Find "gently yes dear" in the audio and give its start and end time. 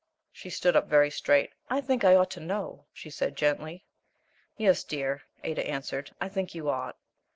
3.37-5.21